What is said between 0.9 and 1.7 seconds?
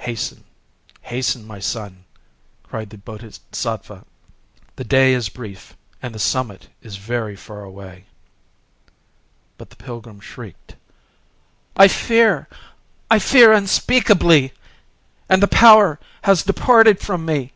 hasten, my